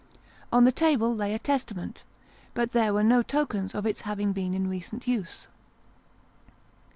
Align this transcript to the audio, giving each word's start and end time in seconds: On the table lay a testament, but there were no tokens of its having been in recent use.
On 0.51 0.63
the 0.63 0.71
table 0.71 1.15
lay 1.15 1.31
a 1.31 1.37
testament, 1.37 2.01
but 2.55 2.71
there 2.71 2.91
were 2.91 3.03
no 3.03 3.21
tokens 3.21 3.75
of 3.75 3.85
its 3.85 4.01
having 4.01 4.33
been 4.33 4.55
in 4.55 4.67
recent 4.67 5.07
use. 5.07 5.47